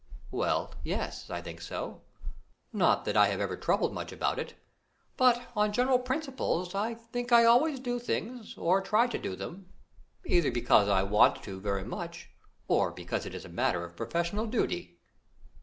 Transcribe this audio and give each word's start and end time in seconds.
"Well, 0.31 0.73
yes, 0.83 1.29
I 1.29 1.43
think 1.43 1.61
so; 1.61 2.01
not 2.73 3.05
that 3.05 3.15
I 3.15 3.27
have 3.27 3.39
ever 3.39 3.55
troubled 3.55 3.93
much 3.93 4.11
about 4.11 4.39
it, 4.39 4.55
but 5.15 5.51
on 5.55 5.71
general 5.71 5.99
principles, 5.99 6.73
I 6.73 6.95
think 6.95 7.31
I 7.31 7.45
always 7.45 7.79
do 7.79 7.99
things, 7.99 8.57
or 8.57 8.81
try 8.81 9.05
to 9.05 9.19
do 9.19 9.35
them, 9.35 9.69
either 10.25 10.49
because 10.51 10.87
I 10.87 11.03
want 11.03 11.43
to 11.43 11.59
very 11.61 11.83
much, 11.83 12.31
or 12.67 12.89
because 12.89 13.27
it 13.27 13.35
is 13.35 13.45
a 13.45 13.49
matter 13.49 13.83
of 13.85 13.95
professional 13.95 14.47
duty." 14.47 14.97